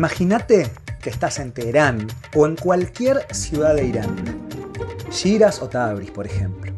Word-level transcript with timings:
Imagínate 0.00 0.70
que 1.02 1.10
estás 1.10 1.38
en 1.40 1.52
Teherán 1.52 2.06
o 2.34 2.46
en 2.46 2.56
cualquier 2.56 3.26
ciudad 3.34 3.74
de 3.74 3.84
Irán. 3.84 4.16
Shiraz 5.10 5.60
o 5.60 5.68
Tabriz, 5.68 6.10
por 6.10 6.24
ejemplo. 6.24 6.72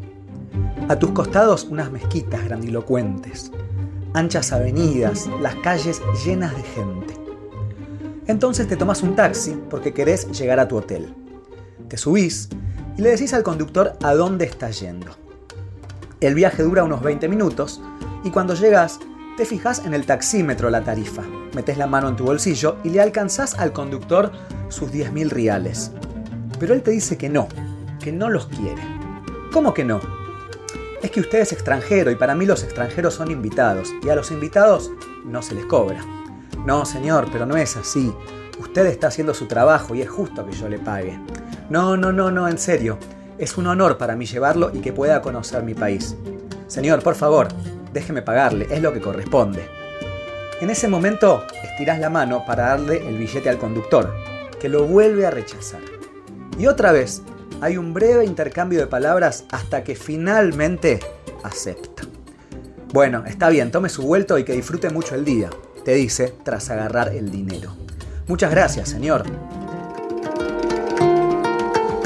A 0.89 0.99
tus 0.99 1.11
costados 1.11 1.63
unas 1.63 1.89
mezquitas 1.89 2.43
grandilocuentes, 2.43 3.49
anchas 4.13 4.51
avenidas, 4.51 5.29
las 5.39 5.55
calles 5.55 6.01
llenas 6.25 6.53
de 6.53 6.63
gente. 6.63 7.13
Entonces 8.27 8.67
te 8.67 8.75
tomas 8.75 9.01
un 9.03 9.15
taxi 9.15 9.57
porque 9.69 9.93
querés 9.93 10.29
llegar 10.37 10.59
a 10.59 10.67
tu 10.67 10.75
hotel. 10.75 11.15
Te 11.87 11.95
subís 11.95 12.49
y 12.97 13.03
le 13.03 13.11
decís 13.11 13.33
al 13.33 13.43
conductor 13.43 13.93
a 14.03 14.13
dónde 14.15 14.43
estás 14.43 14.81
yendo. 14.81 15.15
El 16.19 16.35
viaje 16.35 16.61
dura 16.61 16.83
unos 16.83 17.01
20 17.01 17.29
minutos 17.29 17.79
y 18.25 18.31
cuando 18.31 18.53
llegas 18.53 18.99
te 19.35 19.45
fijas 19.45 19.83
en 19.85 19.93
el 19.93 20.05
taxímetro 20.05 20.69
la 20.69 20.83
tarifa, 20.83 21.23
metes 21.55 21.77
la 21.77 21.87
mano 21.87 22.07
en 22.07 22.15
tu 22.15 22.23
bolsillo 22.23 22.77
y 22.83 22.89
le 22.89 23.01
alcanzás 23.01 23.55
al 23.55 23.73
conductor 23.73 24.31
sus 24.69 24.91
10.000 24.91 25.29
reales. 25.29 25.91
Pero 26.59 26.73
él 26.73 26.83
te 26.83 26.91
dice 26.91 27.17
que 27.17 27.29
no, 27.29 27.47
que 27.99 28.11
no 28.11 28.29
los 28.29 28.47
quiere. 28.47 28.81
¿Cómo 29.51 29.73
que 29.73 29.85
no? 29.85 29.99
Es 31.01 31.11
que 31.11 31.19
usted 31.19 31.39
es 31.39 31.51
extranjero 31.51 32.11
y 32.11 32.15
para 32.15 32.35
mí 32.35 32.45
los 32.45 32.63
extranjeros 32.63 33.15
son 33.15 33.31
invitados 33.31 33.91
y 34.03 34.09
a 34.09 34.15
los 34.15 34.31
invitados 34.31 34.91
no 35.25 35.41
se 35.41 35.55
les 35.55 35.65
cobra. 35.65 35.99
No, 36.65 36.85
señor, 36.85 37.27
pero 37.31 37.45
no 37.45 37.57
es 37.57 37.75
así. 37.75 38.13
Usted 38.59 38.85
está 38.85 39.07
haciendo 39.07 39.33
su 39.33 39.47
trabajo 39.47 39.95
y 39.95 40.01
es 40.01 40.09
justo 40.09 40.45
que 40.45 40.53
yo 40.53 40.69
le 40.69 40.79
pague. 40.79 41.19
No, 41.69 41.97
no, 41.97 42.13
no, 42.13 42.31
no, 42.31 42.47
en 42.47 42.57
serio. 42.57 42.97
Es 43.37 43.57
un 43.57 43.67
honor 43.67 43.97
para 43.97 44.15
mí 44.15 44.25
llevarlo 44.25 44.71
y 44.73 44.79
que 44.79 44.93
pueda 44.93 45.21
conocer 45.21 45.63
mi 45.63 45.73
país. 45.73 46.15
Señor, 46.67 47.03
por 47.03 47.15
favor, 47.15 47.49
déjeme 47.93 48.21
pagarle, 48.21 48.67
es 48.69 48.81
lo 48.81 48.91
que 48.91 48.99
corresponde. 48.99 49.69
En 50.59 50.69
ese 50.69 50.87
momento 50.87 51.45
estirás 51.63 51.99
la 51.99 52.09
mano 52.09 52.43
para 52.45 52.69
darle 52.69 53.07
el 53.07 53.17
billete 53.17 53.49
al 53.49 53.57
conductor, 53.57 54.13
que 54.59 54.69
lo 54.69 54.85
vuelve 54.85 55.25
a 55.25 55.31
rechazar. 55.31 55.81
Y 56.57 56.67
otra 56.67 56.91
vez 56.91 57.21
hay 57.61 57.77
un 57.77 57.93
breve 57.93 58.25
intercambio 58.25 58.79
de 58.79 58.87
palabras 58.87 59.45
hasta 59.51 59.83
que 59.83 59.95
finalmente 59.95 60.99
acepta. 61.43 62.03
Bueno, 62.91 63.23
está 63.25 63.49
bien, 63.49 63.71
tome 63.71 63.89
su 63.89 64.03
vuelto 64.03 64.37
y 64.37 64.43
que 64.43 64.53
disfrute 64.53 64.89
mucho 64.89 65.15
el 65.15 65.25
día, 65.25 65.49
te 65.83 65.93
dice 65.93 66.33
tras 66.43 66.69
agarrar 66.69 67.09
el 67.09 67.31
dinero. 67.31 67.75
Muchas 68.27 68.51
gracias, 68.51 68.89
señor. 68.89 69.23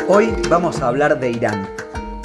Hoy 0.07 0.33
vamos 0.49 0.81
a 0.81 0.87
hablar 0.87 1.19
de 1.19 1.29
Irán 1.29 1.76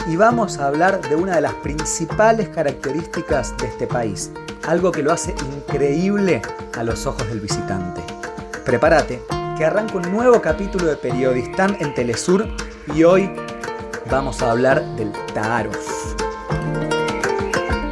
y 0.08 0.16
vamos 0.16 0.58
a 0.58 0.66
hablar 0.66 1.00
de 1.08 1.14
una 1.14 1.36
de 1.36 1.42
las 1.42 1.54
principales 1.54 2.48
características 2.48 3.56
de 3.58 3.66
este 3.66 3.86
país, 3.86 4.32
algo 4.66 4.90
que 4.90 5.02
lo 5.02 5.12
hace 5.12 5.34
increíble 5.56 6.42
a 6.76 6.82
los 6.82 7.06
ojos 7.06 7.28
del 7.28 7.40
visitante. 7.40 8.02
Prepárate, 8.64 9.22
que 9.56 9.64
arranca 9.64 9.96
un 9.96 10.10
nuevo 10.10 10.40
capítulo 10.40 10.86
de 10.86 10.96
Periodistán 10.96 11.76
en 11.80 11.94
Telesur 11.94 12.46
y 12.94 13.04
hoy 13.04 13.30
vamos 14.10 14.42
a 14.42 14.50
hablar 14.50 14.84
del 14.96 15.12
Taaruf. 15.34 16.16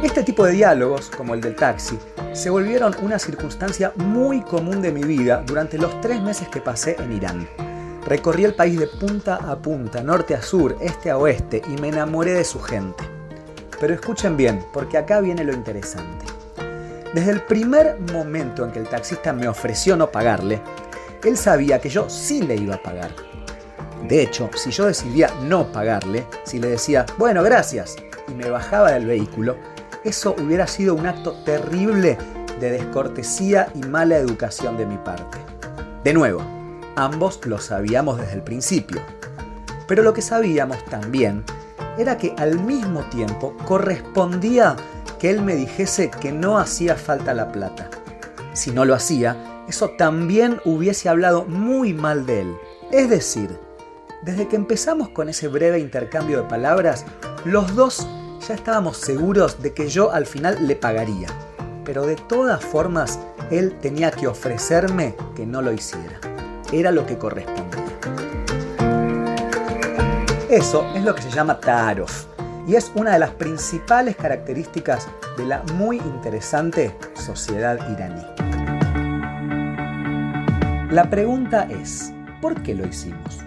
Este 0.03 0.23
tipo 0.23 0.45
de 0.45 0.51
diálogos, 0.53 1.09
como 1.15 1.33
el 1.33 1.41
del 1.41 1.55
taxi, 1.55 1.97
se 2.33 2.49
volvieron 2.49 2.95
una 3.01 3.19
circunstancia 3.19 3.93
muy 3.95 4.41
común 4.41 4.81
de 4.81 4.91
mi 4.91 5.03
vida 5.03 5.43
durante 5.45 5.77
los 5.77 6.01
tres 6.01 6.21
meses 6.21 6.49
que 6.49 6.59
pasé 6.59 6.97
en 6.99 7.13
Irán. 7.13 7.70
Recorrí 8.05 8.45
el 8.45 8.55
país 8.55 8.79
de 8.79 8.87
punta 8.87 9.35
a 9.35 9.57
punta, 9.57 10.01
norte 10.01 10.35
a 10.35 10.41
sur, 10.41 10.75
este 10.81 11.11
a 11.11 11.17
oeste 11.17 11.61
y 11.67 11.79
me 11.79 11.89
enamoré 11.89 12.33
de 12.33 12.43
su 12.43 12.59
gente. 12.59 13.03
Pero 13.79 13.93
escuchen 13.93 14.35
bien, 14.35 14.65
porque 14.73 14.97
acá 14.97 15.21
viene 15.21 15.43
lo 15.43 15.53
interesante. 15.53 16.25
Desde 17.13 17.31
el 17.31 17.41
primer 17.41 17.99
momento 18.13 18.63
en 18.63 18.71
que 18.71 18.79
el 18.79 18.87
taxista 18.87 19.33
me 19.33 19.47
ofreció 19.47 19.95
no 19.97 20.11
pagarle, 20.11 20.61
él 21.23 21.37
sabía 21.37 21.79
que 21.79 21.89
yo 21.89 22.09
sí 22.09 22.41
le 22.41 22.55
iba 22.55 22.75
a 22.75 22.83
pagar. 22.83 23.11
De 24.07 24.23
hecho, 24.23 24.49
si 24.55 24.71
yo 24.71 24.85
decidía 24.85 25.29
no 25.43 25.71
pagarle, 25.71 26.25
si 26.43 26.59
le 26.59 26.69
decía, 26.69 27.05
bueno, 27.17 27.43
gracias, 27.43 27.95
y 28.27 28.33
me 28.33 28.49
bajaba 28.49 28.91
del 28.91 29.05
vehículo, 29.05 29.57
eso 30.03 30.35
hubiera 30.39 30.65
sido 30.65 30.95
un 30.95 31.05
acto 31.05 31.33
terrible 31.43 32.17
de 32.59 32.71
descortesía 32.71 33.71
y 33.75 33.79
mala 33.79 34.17
educación 34.17 34.77
de 34.77 34.85
mi 34.85 34.97
parte. 34.97 35.37
De 36.03 36.13
nuevo, 36.13 36.60
Ambos 36.95 37.39
lo 37.45 37.59
sabíamos 37.59 38.17
desde 38.17 38.33
el 38.33 38.43
principio. 38.43 39.01
Pero 39.87 40.03
lo 40.03 40.13
que 40.13 40.21
sabíamos 40.21 40.83
también 40.85 41.43
era 41.97 42.17
que 42.17 42.33
al 42.37 42.59
mismo 42.59 43.01
tiempo 43.09 43.55
correspondía 43.65 44.75
que 45.19 45.29
él 45.29 45.41
me 45.41 45.55
dijese 45.55 46.09
que 46.09 46.31
no 46.31 46.57
hacía 46.57 46.95
falta 46.95 47.33
la 47.33 47.51
plata. 47.51 47.89
Si 48.53 48.71
no 48.71 48.85
lo 48.85 48.93
hacía, 48.93 49.63
eso 49.67 49.91
también 49.97 50.59
hubiese 50.65 51.09
hablado 51.09 51.45
muy 51.45 51.93
mal 51.93 52.25
de 52.25 52.41
él. 52.41 52.55
Es 52.91 53.09
decir, 53.09 53.57
desde 54.23 54.47
que 54.47 54.55
empezamos 54.55 55.09
con 55.09 55.29
ese 55.29 55.47
breve 55.47 55.79
intercambio 55.79 56.41
de 56.41 56.49
palabras, 56.49 57.05
los 57.45 57.75
dos 57.75 58.07
ya 58.47 58.53
estábamos 58.55 58.97
seguros 58.97 59.61
de 59.61 59.73
que 59.73 59.87
yo 59.87 60.11
al 60.11 60.25
final 60.25 60.67
le 60.67 60.75
pagaría. 60.75 61.27
Pero 61.85 62.05
de 62.05 62.15
todas 62.15 62.63
formas, 62.63 63.19
él 63.49 63.77
tenía 63.81 64.11
que 64.11 64.27
ofrecerme 64.27 65.15
que 65.35 65.45
no 65.45 65.61
lo 65.61 65.71
hiciera 65.71 66.30
era 66.71 66.91
lo 66.91 67.05
que 67.05 67.17
correspondía. 67.17 67.81
Eso 70.49 70.85
es 70.95 71.03
lo 71.03 71.15
que 71.15 71.21
se 71.21 71.29
llama 71.29 71.59
Ta'aruf 71.59 72.25
y 72.67 72.75
es 72.75 72.91
una 72.95 73.13
de 73.13 73.19
las 73.19 73.31
principales 73.31 74.15
características 74.15 75.07
de 75.37 75.45
la 75.45 75.63
muy 75.75 75.97
interesante 75.97 76.95
sociedad 77.13 77.79
iraní. 77.89 78.23
La 80.91 81.09
pregunta 81.09 81.67
es, 81.69 82.13
¿por 82.41 82.61
qué 82.61 82.75
lo 82.75 82.85
hicimos? 82.85 83.39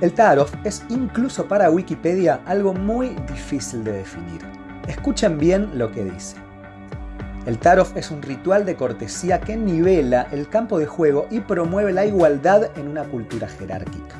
El 0.00 0.12
Ta'aruf 0.12 0.54
es 0.64 0.84
incluso 0.88 1.48
para 1.48 1.70
Wikipedia 1.70 2.40
algo 2.46 2.72
muy 2.72 3.08
difícil 3.28 3.82
de 3.82 3.92
definir. 3.92 4.40
Escuchen 4.86 5.36
bien 5.36 5.76
lo 5.76 5.90
que 5.90 6.04
dice. 6.04 6.36
El 7.48 7.56
Tarof 7.56 7.96
es 7.96 8.10
un 8.10 8.20
ritual 8.20 8.66
de 8.66 8.76
cortesía 8.76 9.40
que 9.40 9.56
nivela 9.56 10.26
el 10.32 10.50
campo 10.50 10.78
de 10.78 10.84
juego 10.84 11.26
y 11.30 11.40
promueve 11.40 11.94
la 11.94 12.04
igualdad 12.04 12.68
en 12.76 12.88
una 12.88 13.04
cultura 13.04 13.48
jerárquica. 13.48 14.16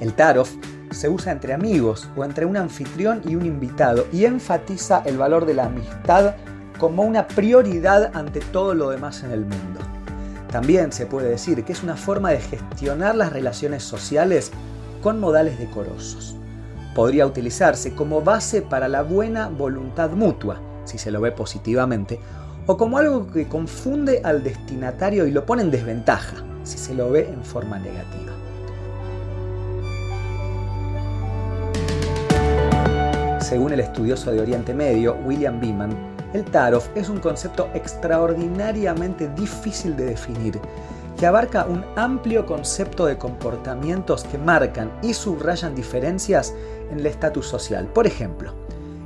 El 0.00 0.12
Tarof 0.14 0.50
se 0.90 1.08
usa 1.08 1.30
entre 1.30 1.52
amigos 1.52 2.08
o 2.16 2.24
entre 2.24 2.46
un 2.46 2.56
anfitrión 2.56 3.22
y 3.24 3.36
un 3.36 3.46
invitado 3.46 4.08
y 4.12 4.24
enfatiza 4.24 5.04
el 5.06 5.18
valor 5.18 5.46
de 5.46 5.54
la 5.54 5.66
amistad 5.66 6.34
como 6.80 7.04
una 7.04 7.28
prioridad 7.28 8.10
ante 8.12 8.40
todo 8.40 8.74
lo 8.74 8.90
demás 8.90 9.22
en 9.22 9.30
el 9.30 9.42
mundo. 9.42 9.78
También 10.50 10.90
se 10.90 11.06
puede 11.06 11.28
decir 11.28 11.62
que 11.62 11.70
es 11.70 11.84
una 11.84 11.96
forma 11.96 12.30
de 12.30 12.40
gestionar 12.40 13.14
las 13.14 13.32
relaciones 13.32 13.84
sociales 13.84 14.50
con 15.00 15.20
modales 15.20 15.60
decorosos. 15.60 16.34
Podría 16.92 17.24
utilizarse 17.24 17.94
como 17.94 18.20
base 18.20 18.62
para 18.62 18.88
la 18.88 19.02
buena 19.02 19.48
voluntad 19.48 20.10
mutua, 20.10 20.60
si 20.86 20.98
se 20.98 21.12
lo 21.12 21.20
ve 21.20 21.30
positivamente, 21.30 22.18
o 22.68 22.76
como 22.76 22.98
algo 22.98 23.26
que 23.26 23.48
confunde 23.48 24.20
al 24.22 24.44
destinatario 24.44 25.26
y 25.26 25.30
lo 25.30 25.46
pone 25.46 25.62
en 25.62 25.70
desventaja 25.70 26.36
si 26.64 26.76
se 26.76 26.94
lo 26.94 27.10
ve 27.10 27.26
en 27.26 27.42
forma 27.42 27.78
negativa. 27.78 28.32
Según 33.40 33.72
el 33.72 33.80
estudioso 33.80 34.30
de 34.30 34.42
Oriente 34.42 34.74
Medio, 34.74 35.16
William 35.24 35.58
Beeman, 35.58 35.96
el 36.34 36.44
Tarof 36.44 36.90
es 36.94 37.08
un 37.08 37.20
concepto 37.20 37.70
extraordinariamente 37.72 39.30
difícil 39.34 39.96
de 39.96 40.04
definir, 40.04 40.60
que 41.18 41.24
abarca 41.24 41.64
un 41.64 41.82
amplio 41.96 42.44
concepto 42.44 43.06
de 43.06 43.16
comportamientos 43.16 44.24
que 44.24 44.36
marcan 44.36 44.90
y 45.00 45.14
subrayan 45.14 45.74
diferencias 45.74 46.54
en 46.92 46.98
el 46.98 47.06
estatus 47.06 47.46
social. 47.46 47.86
Por 47.86 48.06
ejemplo, 48.06 48.52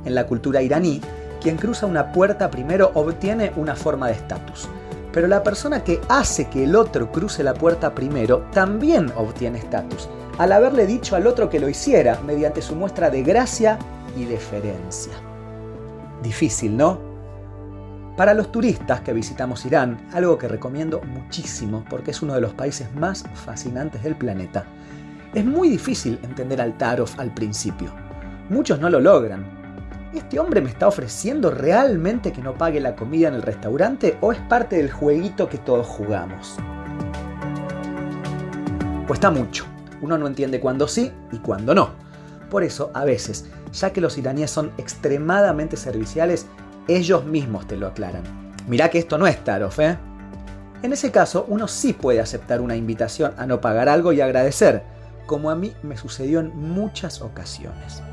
en 0.03 0.15
la 0.15 0.27
cultura 0.27 0.61
iraní, 0.61 0.99
quien 1.43 1.57
cruza 1.57 1.85
una 1.85 2.13
puerta 2.13 2.49
primero 2.49 2.91
obtiene 2.95 3.51
una 3.57 3.75
forma 3.75 4.07
de 4.07 4.13
estatus. 4.13 4.69
Pero 5.11 5.27
la 5.27 5.43
persona 5.43 5.83
que 5.83 6.01
hace 6.09 6.47
que 6.49 6.63
el 6.63 6.75
otro 6.75 7.11
cruce 7.11 7.43
la 7.43 7.53
puerta 7.53 7.93
primero 7.93 8.47
también 8.53 9.11
obtiene 9.15 9.59
estatus, 9.59 10.09
al 10.39 10.53
haberle 10.53 10.87
dicho 10.87 11.15
al 11.15 11.27
otro 11.27 11.49
que 11.49 11.59
lo 11.59 11.69
hiciera 11.69 12.19
mediante 12.25 12.61
su 12.61 12.75
muestra 12.75 13.11
de 13.11 13.21
gracia 13.21 13.77
y 14.17 14.25
deferencia. 14.25 15.13
Difícil, 16.23 16.75
¿no? 16.75 16.97
Para 18.15 18.33
los 18.33 18.51
turistas 18.51 19.01
que 19.01 19.11
visitamos 19.11 19.65
Irán, 19.65 20.07
algo 20.13 20.37
que 20.37 20.47
recomiendo 20.47 21.01
muchísimo 21.01 21.83
porque 21.89 22.11
es 22.11 22.21
uno 22.21 22.35
de 22.35 22.41
los 22.41 22.53
países 22.53 22.93
más 22.95 23.25
fascinantes 23.33 24.03
del 24.03 24.15
planeta, 24.15 24.65
es 25.33 25.43
muy 25.43 25.67
difícil 25.67 26.19
entender 26.23 26.61
al 26.61 26.77
Tarof 26.77 27.19
al 27.19 27.33
principio. 27.33 27.91
Muchos 28.49 28.79
no 28.79 28.89
lo 28.89 28.99
logran, 28.99 29.62
¿este 30.13 30.39
hombre 30.39 30.61
me 30.61 30.69
está 30.69 30.87
ofreciendo 30.87 31.49
realmente 31.49 32.31
que 32.31 32.41
no 32.41 32.53
pague 32.53 32.79
la 32.79 32.95
comida 32.95 33.27
en 33.27 33.33
el 33.33 33.41
restaurante 33.41 34.17
o 34.21 34.31
es 34.31 34.39
parte 34.39 34.77
del 34.77 34.91
jueguito 34.91 35.49
que 35.49 35.57
todos 35.57 35.87
jugamos? 35.87 36.57
Cuesta 39.07 39.31
mucho. 39.31 39.65
Uno 40.01 40.17
no 40.17 40.27
entiende 40.27 40.59
cuándo 40.59 40.87
sí 40.87 41.11
y 41.31 41.39
cuándo 41.39 41.73
no. 41.73 41.91
Por 42.49 42.63
eso, 42.63 42.91
a 42.93 43.05
veces, 43.05 43.45
ya 43.71 43.91
que 43.91 44.01
los 44.01 44.17
iraníes 44.17 44.51
son 44.51 44.71
extremadamente 44.77 45.77
serviciales, 45.77 46.45
ellos 46.87 47.25
mismos 47.25 47.67
te 47.67 47.77
lo 47.77 47.87
aclaran. 47.87 48.23
Mirá 48.67 48.89
que 48.89 48.99
esto 48.99 49.17
no 49.17 49.27
es 49.27 49.43
Tarof, 49.43 49.79
¿eh? 49.79 49.97
En 50.83 50.93
ese 50.93 51.11
caso, 51.11 51.45
uno 51.47 51.67
sí 51.67 51.93
puede 51.93 52.19
aceptar 52.19 52.61
una 52.61 52.75
invitación 52.75 53.33
a 53.37 53.45
no 53.45 53.61
pagar 53.61 53.87
algo 53.87 54.11
y 54.11 54.21
agradecer, 54.21 54.83
como 55.25 55.49
a 55.49 55.55
mí 55.55 55.73
me 55.81 55.97
sucedió 55.97 56.41
en 56.41 56.55
muchas 56.55 57.21
ocasiones. 57.21 58.03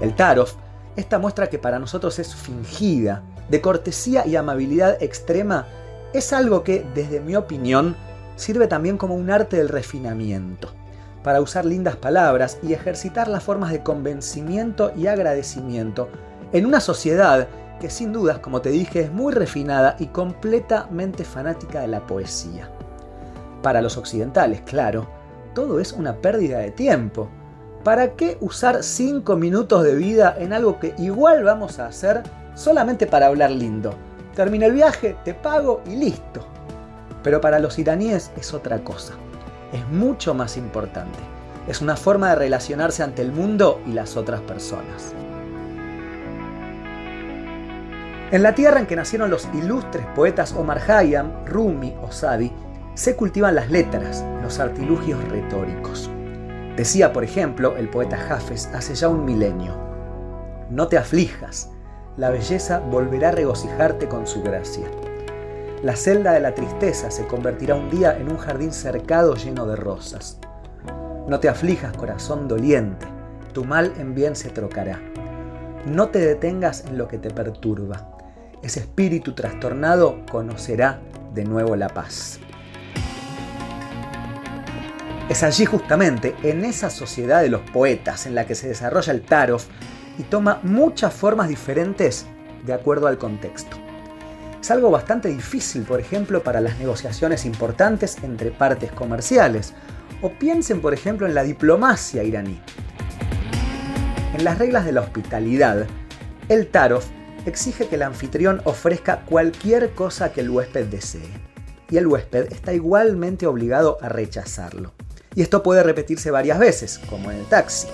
El 0.00 0.14
tarot, 0.14 0.56
esta 0.96 1.18
muestra 1.18 1.48
que 1.48 1.58
para 1.58 1.78
nosotros 1.78 2.18
es 2.18 2.34
fingida, 2.34 3.22
de 3.48 3.60
cortesía 3.60 4.26
y 4.26 4.36
amabilidad 4.36 5.02
extrema, 5.02 5.66
es 6.12 6.32
algo 6.32 6.62
que, 6.64 6.86
desde 6.94 7.20
mi 7.20 7.36
opinión, 7.36 7.96
sirve 8.36 8.66
también 8.66 8.96
como 8.96 9.14
un 9.14 9.30
arte 9.30 9.56
del 9.56 9.68
refinamiento, 9.68 10.70
para 11.22 11.40
usar 11.40 11.64
lindas 11.64 11.96
palabras 11.96 12.58
y 12.62 12.72
ejercitar 12.72 13.28
las 13.28 13.42
formas 13.42 13.72
de 13.72 13.82
convencimiento 13.82 14.92
y 14.96 15.06
agradecimiento 15.06 16.08
en 16.52 16.66
una 16.66 16.80
sociedad 16.80 17.48
que 17.80 17.90
sin 17.90 18.12
dudas, 18.12 18.38
como 18.38 18.60
te 18.60 18.70
dije, 18.70 19.00
es 19.00 19.12
muy 19.12 19.32
refinada 19.32 19.96
y 19.98 20.06
completamente 20.06 21.24
fanática 21.24 21.80
de 21.80 21.88
la 21.88 22.06
poesía. 22.06 22.70
Para 23.62 23.82
los 23.82 23.96
occidentales, 23.96 24.60
claro, 24.60 25.08
todo 25.54 25.80
es 25.80 25.92
una 25.92 26.16
pérdida 26.16 26.58
de 26.58 26.70
tiempo. 26.70 27.28
¿Para 27.84 28.12
qué 28.12 28.38
usar 28.40 28.82
5 28.82 29.36
minutos 29.36 29.84
de 29.84 29.94
vida 29.94 30.34
en 30.38 30.54
algo 30.54 30.80
que 30.80 30.94
igual 30.96 31.44
vamos 31.44 31.78
a 31.78 31.86
hacer 31.86 32.22
solamente 32.54 33.06
para 33.06 33.26
hablar 33.26 33.50
lindo? 33.50 33.92
Termina 34.34 34.64
el 34.64 34.72
viaje, 34.72 35.18
te 35.22 35.34
pago 35.34 35.82
y 35.86 35.96
listo. 35.96 36.46
Pero 37.22 37.42
para 37.42 37.58
los 37.58 37.78
iraníes 37.78 38.32
es 38.38 38.54
otra 38.54 38.82
cosa. 38.82 39.12
Es 39.70 39.86
mucho 39.88 40.32
más 40.32 40.56
importante. 40.56 41.18
Es 41.68 41.82
una 41.82 41.94
forma 41.94 42.30
de 42.30 42.36
relacionarse 42.36 43.02
ante 43.02 43.20
el 43.20 43.32
mundo 43.32 43.82
y 43.86 43.92
las 43.92 44.16
otras 44.16 44.40
personas. 44.40 45.12
En 48.30 48.42
la 48.42 48.54
tierra 48.54 48.80
en 48.80 48.86
que 48.86 48.96
nacieron 48.96 49.28
los 49.28 49.46
ilustres 49.52 50.06
poetas 50.14 50.54
Omar 50.54 50.80
Khayyam, 50.86 51.44
Rumi 51.44 51.94
o 52.02 52.10
Sadi, 52.10 52.50
se 52.94 53.14
cultivan 53.14 53.54
las 53.54 53.70
letras, 53.70 54.24
los 54.42 54.58
artilugios 54.58 55.22
retóricos. 55.28 56.10
Decía, 56.76 57.12
por 57.12 57.24
ejemplo, 57.24 57.76
el 57.76 57.88
poeta 57.88 58.18
Hafez 58.28 58.68
hace 58.74 58.94
ya 58.94 59.08
un 59.08 59.24
milenio, 59.24 59.84
no 60.70 60.88
te 60.88 60.96
aflijas, 60.96 61.70
la 62.16 62.30
belleza 62.30 62.80
volverá 62.80 63.28
a 63.28 63.32
regocijarte 63.32 64.08
con 64.08 64.26
su 64.26 64.42
gracia. 64.42 64.86
La 65.82 65.94
celda 65.94 66.32
de 66.32 66.40
la 66.40 66.54
tristeza 66.54 67.10
se 67.10 67.26
convertirá 67.26 67.74
un 67.74 67.90
día 67.90 68.16
en 68.16 68.30
un 68.30 68.38
jardín 68.38 68.72
cercado 68.72 69.34
lleno 69.34 69.66
de 69.66 69.76
rosas. 69.76 70.38
No 71.28 71.38
te 71.38 71.48
aflijas, 71.48 71.96
corazón 71.96 72.48
doliente, 72.48 73.06
tu 73.52 73.64
mal 73.64 73.92
en 73.98 74.14
bien 74.14 74.34
se 74.36 74.48
trocará. 74.48 75.00
No 75.86 76.08
te 76.08 76.18
detengas 76.18 76.86
en 76.86 76.96
lo 76.96 77.08
que 77.08 77.18
te 77.18 77.30
perturba. 77.30 78.16
Ese 78.62 78.80
espíritu 78.80 79.34
trastornado 79.34 80.24
conocerá 80.30 81.00
de 81.34 81.44
nuevo 81.44 81.76
la 81.76 81.88
paz. 81.88 82.40
Es 85.28 85.42
allí 85.42 85.64
justamente, 85.64 86.36
en 86.42 86.66
esa 86.66 86.90
sociedad 86.90 87.40
de 87.40 87.48
los 87.48 87.62
poetas, 87.62 88.26
en 88.26 88.34
la 88.34 88.46
que 88.46 88.54
se 88.54 88.68
desarrolla 88.68 89.10
el 89.10 89.22
tarot 89.22 89.62
y 90.18 90.22
toma 90.24 90.60
muchas 90.62 91.14
formas 91.14 91.48
diferentes 91.48 92.26
de 92.66 92.74
acuerdo 92.74 93.06
al 93.06 93.16
contexto. 93.16 93.78
Es 94.60 94.70
algo 94.70 94.90
bastante 94.90 95.30
difícil, 95.30 95.82
por 95.82 95.98
ejemplo, 95.98 96.42
para 96.42 96.60
las 96.60 96.78
negociaciones 96.78 97.46
importantes 97.46 98.18
entre 98.22 98.50
partes 98.50 98.92
comerciales, 98.92 99.72
o 100.20 100.28
piensen, 100.30 100.82
por 100.82 100.92
ejemplo, 100.92 101.26
en 101.26 101.34
la 101.34 101.42
diplomacia 101.42 102.22
iraní. 102.22 102.60
En 104.34 104.44
las 104.44 104.58
reglas 104.58 104.84
de 104.84 104.92
la 104.92 105.00
hospitalidad, 105.00 105.86
el 106.50 106.66
tarot 106.68 107.02
exige 107.46 107.88
que 107.88 107.94
el 107.94 108.02
anfitrión 108.02 108.60
ofrezca 108.64 109.22
cualquier 109.24 109.94
cosa 109.94 110.32
que 110.32 110.42
el 110.42 110.50
huésped 110.50 110.86
desee, 110.86 111.30
y 111.90 111.96
el 111.96 112.06
huésped 112.06 112.52
está 112.52 112.74
igualmente 112.74 113.46
obligado 113.46 113.96
a 114.02 114.10
rechazarlo. 114.10 114.92
Y 115.34 115.42
esto 115.42 115.62
puede 115.62 115.82
repetirse 115.82 116.30
varias 116.30 116.58
veces, 116.58 117.00
como 117.10 117.30
en 117.30 117.38
el 117.38 117.46
taxi. 117.46 117.88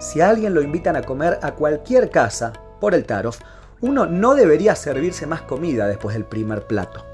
Si 0.00 0.20
a 0.20 0.28
alguien 0.28 0.54
lo 0.54 0.60
invitan 0.60 0.96
a 0.96 1.02
comer 1.02 1.38
a 1.42 1.52
cualquier 1.52 2.10
casa 2.10 2.52
por 2.78 2.94
el 2.94 3.06
tarot, 3.06 3.36
uno 3.80 4.06
no 4.06 4.34
debería 4.34 4.74
servirse 4.76 5.26
más 5.26 5.42
comida 5.42 5.86
después 5.86 6.14
del 6.14 6.24
primer 6.24 6.66
plato. 6.66 7.04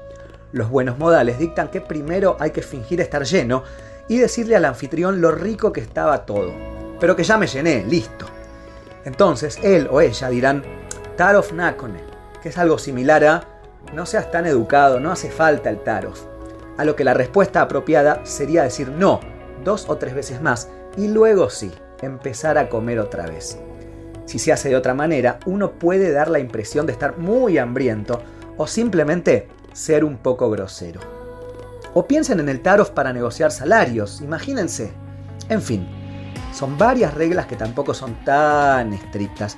Los 0.51 0.69
buenos 0.69 0.97
modales 0.97 1.39
dictan 1.39 1.69
que 1.69 1.79
primero 1.79 2.35
hay 2.39 2.51
que 2.51 2.61
fingir 2.61 2.99
estar 2.99 3.23
lleno 3.23 3.63
y 4.09 4.17
decirle 4.17 4.57
al 4.57 4.65
anfitrión 4.65 5.21
lo 5.21 5.31
rico 5.31 5.71
que 5.71 5.79
estaba 5.79 6.25
todo. 6.25 6.51
Pero 6.99 7.15
que 7.15 7.23
ya 7.23 7.37
me 7.37 7.47
llené, 7.47 7.85
listo. 7.85 8.25
Entonces 9.05 9.57
él 9.63 9.87
o 9.89 10.01
ella 10.01 10.29
dirán 10.29 10.63
Tarov 11.15 11.53
Nakone, 11.53 12.03
que 12.43 12.49
es 12.49 12.57
algo 12.57 12.77
similar 12.77 13.23
a 13.23 13.43
no 13.93 14.05
seas 14.05 14.29
tan 14.29 14.45
educado, 14.45 14.99
no 14.99 15.11
hace 15.11 15.31
falta 15.31 15.69
el 15.69 15.81
Tarov 15.81 16.30
a 16.77 16.85
lo 16.85 16.95
que 16.95 17.03
la 17.03 17.13
respuesta 17.13 17.61
apropiada 17.61 18.25
sería 18.25 18.63
decir 18.63 18.89
no 18.89 19.19
dos 19.63 19.85
o 19.89 19.97
tres 19.97 20.15
veces 20.15 20.41
más 20.41 20.69
y 20.97 21.07
luego 21.07 21.49
sí, 21.49 21.71
empezar 22.01 22.57
a 22.57 22.69
comer 22.69 22.99
otra 22.99 23.27
vez. 23.27 23.59
Si 24.25 24.39
se 24.39 24.51
hace 24.51 24.69
de 24.69 24.75
otra 24.75 24.93
manera, 24.93 25.39
uno 25.45 25.73
puede 25.73 26.11
dar 26.11 26.29
la 26.29 26.39
impresión 26.39 26.85
de 26.85 26.93
estar 26.93 27.17
muy 27.17 27.57
hambriento 27.57 28.21
o 28.57 28.67
simplemente 28.67 29.47
ser 29.73 30.03
un 30.03 30.17
poco 30.17 30.49
grosero. 30.49 31.01
O 31.93 32.07
piensen 32.07 32.39
en 32.39 32.49
el 32.49 32.61
tarot 32.61 32.93
para 32.93 33.13
negociar 33.13 33.51
salarios, 33.51 34.21
imagínense. 34.21 34.93
En 35.49 35.61
fin, 35.61 35.87
son 36.53 36.77
varias 36.77 37.13
reglas 37.13 37.47
que 37.47 37.55
tampoco 37.55 37.93
son 37.93 38.23
tan 38.23 38.93
estrictas, 38.93 39.57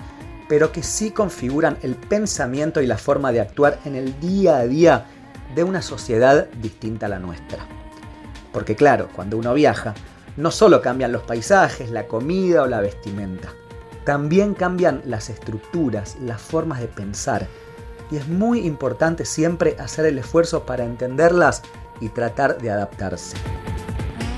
pero 0.49 0.71
que 0.71 0.81
sí 0.81 1.11
configuran 1.11 1.77
el 1.83 1.95
pensamiento 1.95 2.81
y 2.81 2.87
la 2.87 2.97
forma 2.97 3.31
de 3.31 3.41
actuar 3.41 3.79
en 3.85 3.95
el 3.95 4.19
día 4.19 4.57
a 4.57 4.65
día 4.65 5.05
de 5.55 5.63
una 5.63 5.81
sociedad 5.81 6.47
distinta 6.61 7.05
a 7.05 7.09
la 7.09 7.19
nuestra. 7.19 7.65
Porque 8.51 8.75
claro, 8.75 9.09
cuando 9.15 9.37
uno 9.37 9.53
viaja, 9.53 9.93
no 10.37 10.51
solo 10.51 10.81
cambian 10.81 11.11
los 11.11 11.23
paisajes, 11.23 11.91
la 11.91 12.07
comida 12.07 12.63
o 12.63 12.67
la 12.67 12.81
vestimenta, 12.81 13.49
también 14.03 14.53
cambian 14.53 15.01
las 15.05 15.29
estructuras, 15.29 16.17
las 16.21 16.41
formas 16.41 16.79
de 16.79 16.87
pensar. 16.87 17.47
Y 18.11 18.17
es 18.17 18.27
muy 18.27 18.65
importante 18.65 19.25
siempre 19.25 19.75
hacer 19.79 20.05
el 20.05 20.17
esfuerzo 20.17 20.65
para 20.65 20.83
entenderlas 20.83 21.61
y 21.99 22.09
tratar 22.09 22.57
de 22.57 22.69
adaptarse. 22.69 23.37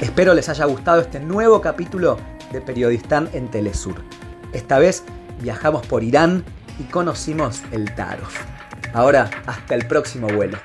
Espero 0.02 0.34
les 0.34 0.50
haya 0.50 0.66
gustado 0.66 1.02
este 1.02 1.20
nuevo 1.20 1.62
capítulo 1.62 2.18
de 2.52 2.62
Periodistán 2.62 3.30
en 3.34 3.50
Telesur. 3.50 3.96
Esta 4.54 4.78
vez 4.78 5.04
viajamos 5.42 5.86
por 5.88 6.04
Irán 6.04 6.44
y 6.80 6.84
conocimos 6.84 7.64
el 7.72 7.94
Tarot. 7.96 8.30
Ahora, 8.94 9.30
hasta 9.46 9.76
el 9.76 9.88
próximo 9.88 10.28
vuelo. 10.28 10.58